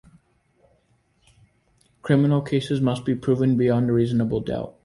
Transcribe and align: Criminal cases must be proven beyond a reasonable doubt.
Criminal 2.01 2.41
cases 2.41 2.81
must 2.81 3.05
be 3.05 3.13
proven 3.13 3.55
beyond 3.55 3.87
a 3.87 3.93
reasonable 3.93 4.39
doubt. 4.41 4.75